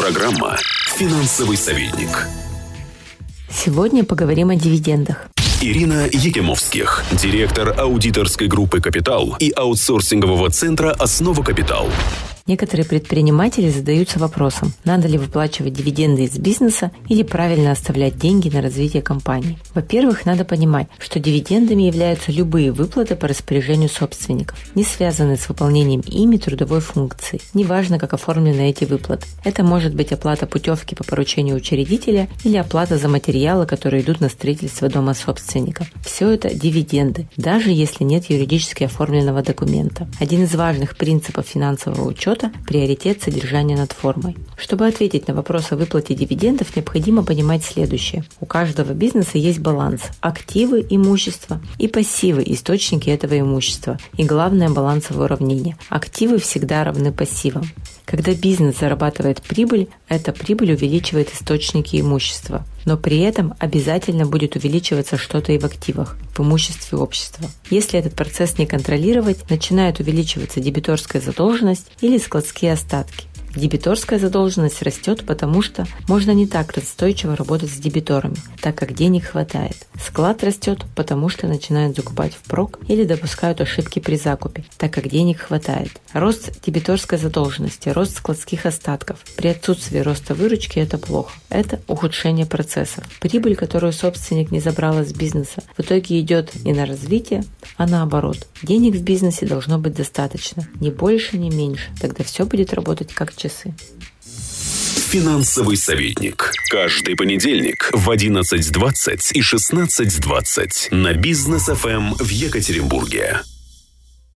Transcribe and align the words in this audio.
Программа 0.00 0.56
«Финансовый 0.96 1.58
советник». 1.58 2.26
Сегодня 3.50 4.02
поговорим 4.02 4.48
о 4.48 4.54
дивидендах. 4.54 5.26
Ирина 5.60 6.06
Екимовских, 6.10 7.04
директор 7.12 7.78
аудиторской 7.78 8.46
группы 8.46 8.80
«Капитал» 8.80 9.36
и 9.38 9.52
аутсорсингового 9.54 10.48
центра 10.48 10.92
«Основа 10.98 11.42
Капитал». 11.42 11.90
Некоторые 12.50 12.84
предприниматели 12.84 13.70
задаются 13.70 14.18
вопросом, 14.18 14.72
надо 14.84 15.06
ли 15.06 15.16
выплачивать 15.18 15.72
дивиденды 15.72 16.24
из 16.24 16.36
бизнеса 16.36 16.90
или 17.08 17.22
правильно 17.22 17.70
оставлять 17.70 18.18
деньги 18.18 18.48
на 18.48 18.60
развитие 18.60 19.02
компании. 19.02 19.56
Во-первых, 19.72 20.26
надо 20.26 20.44
понимать, 20.44 20.88
что 20.98 21.20
дивидендами 21.20 21.84
являются 21.84 22.32
любые 22.32 22.72
выплаты 22.72 23.14
по 23.14 23.28
распоряжению 23.28 23.88
собственников, 23.88 24.58
не 24.74 24.82
связанные 24.82 25.36
с 25.36 25.48
выполнением 25.48 26.00
ими 26.00 26.38
трудовой 26.38 26.80
функции. 26.80 27.40
Неважно, 27.54 28.00
как 28.00 28.14
оформлены 28.14 28.68
эти 28.68 28.84
выплаты. 28.84 29.28
Это 29.44 29.62
может 29.62 29.94
быть 29.94 30.10
оплата 30.10 30.48
путевки 30.48 30.96
по 30.96 31.04
поручению 31.04 31.54
учредителя 31.54 32.26
или 32.42 32.56
оплата 32.56 32.98
за 32.98 33.06
материалы, 33.06 33.64
которые 33.64 34.02
идут 34.02 34.20
на 34.20 34.28
строительство 34.28 34.88
дома 34.88 35.14
собственника. 35.14 35.86
Все 36.04 36.30
это 36.30 36.52
дивиденды, 36.52 37.28
даже 37.36 37.70
если 37.70 38.02
нет 38.02 38.28
юридически 38.28 38.82
оформленного 38.82 39.40
документа. 39.44 40.08
Один 40.18 40.42
из 40.42 40.52
важных 40.56 40.96
принципов 40.96 41.46
финансового 41.46 42.08
учета 42.08 42.39
учета 42.40 42.52
приоритет 42.66 43.22
содержания 43.22 43.76
над 43.76 43.92
формой. 43.92 44.36
Чтобы 44.56 44.86
ответить 44.86 45.28
на 45.28 45.34
вопрос 45.34 45.72
о 45.72 45.76
выплате 45.76 46.14
дивидендов, 46.14 46.74
необходимо 46.76 47.24
понимать 47.24 47.64
следующее. 47.64 48.24
У 48.40 48.46
каждого 48.46 48.92
бизнеса 48.92 49.38
есть 49.38 49.58
баланс– 49.58 50.02
активы 50.20 50.86
имущества 50.88 51.60
и 51.78 51.88
пассивы– 51.88 52.42
источники 52.46 53.10
этого 53.10 53.38
имущества. 53.38 53.98
И 54.16 54.24
главное– 54.24 54.68
балансовое 54.70 55.26
уравнение. 55.26 55.76
Активы 55.88 56.38
всегда 56.38 56.84
равны 56.84 57.12
пассивам. 57.12 57.64
Когда 58.04 58.32
бизнес 58.32 58.78
зарабатывает 58.78 59.42
прибыль, 59.42 59.88
эта 60.08 60.32
прибыль 60.32 60.72
увеличивает 60.72 61.32
источники 61.32 62.00
имущества. 62.00 62.64
Но 62.84 62.96
при 62.96 63.18
этом 63.20 63.54
обязательно 63.58 64.26
будет 64.26 64.56
увеличиваться 64.56 65.16
что-то 65.16 65.52
и 65.52 65.58
в 65.58 65.64
активах, 65.64 66.16
в 66.34 66.40
имуществе 66.40 66.98
общества. 66.98 67.46
Если 67.70 67.98
этот 67.98 68.14
процесс 68.14 68.58
не 68.58 68.66
контролировать, 68.66 69.48
начинает 69.50 70.00
увеличиваться 70.00 70.60
дебиторская 70.60 71.20
задолженность 71.20 71.90
или 72.00 72.18
складские 72.18 72.72
остатки. 72.72 73.26
Дебиторская 73.54 74.18
задолженность 74.18 74.82
растет, 74.82 75.24
потому 75.26 75.60
что 75.60 75.86
можно 76.08 76.30
не 76.30 76.46
так 76.46 76.74
настойчиво 76.76 77.36
работать 77.36 77.70
с 77.70 77.76
дебиторами, 77.78 78.36
так 78.60 78.76
как 78.76 78.94
денег 78.94 79.24
хватает. 79.24 79.86
Склад 80.00 80.42
растет, 80.44 80.84
потому 80.94 81.28
что 81.28 81.46
начинают 81.46 81.96
закупать 81.96 82.32
впрок 82.32 82.78
или 82.88 83.04
допускают 83.04 83.60
ошибки 83.60 83.98
при 83.98 84.16
закупе, 84.16 84.64
так 84.78 84.92
как 84.92 85.08
денег 85.08 85.40
хватает. 85.40 85.90
Рост 86.12 86.62
дебиторской 86.64 87.18
задолженности, 87.18 87.88
рост 87.88 88.16
складских 88.16 88.66
остатков. 88.66 89.18
При 89.36 89.48
отсутствии 89.48 89.98
роста 89.98 90.34
выручки 90.34 90.78
это 90.78 90.96
плохо. 90.96 91.32
Это 91.48 91.80
ухудшение 91.88 92.46
процессов. 92.46 93.04
Прибыль, 93.20 93.56
которую 93.56 93.92
собственник 93.92 94.50
не 94.52 94.60
забрал 94.60 95.00
из 95.02 95.12
бизнеса, 95.12 95.62
в 95.76 95.80
итоге 95.80 96.20
идет 96.20 96.54
не 96.64 96.72
на 96.72 96.86
развитие, 96.86 97.44
а 97.76 97.86
наоборот. 97.86 98.46
Денег 98.62 98.94
в 98.94 99.02
бизнесе 99.02 99.46
должно 99.46 99.78
быть 99.78 99.94
достаточно. 99.94 100.68
Ни 100.80 100.90
больше, 100.90 101.36
ни 101.36 101.54
меньше. 101.54 101.90
Тогда 102.00 102.24
все 102.24 102.46
будет 102.46 102.72
работать 102.72 103.12
как 103.12 103.32
часы. 103.40 103.74
Финансовый 105.10 105.76
советник. 105.76 106.52
Каждый 106.68 107.16
понедельник 107.16 107.90
в 107.92 108.08
11.20 108.10 109.32
и 109.32 109.40
16.20 109.40 110.94
на 110.94 111.14
бизнес 111.14 111.64
ФМ 111.64 112.14
в 112.14 112.28
Екатеринбурге. 112.28 113.40